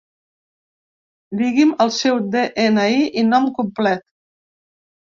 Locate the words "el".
1.87-1.95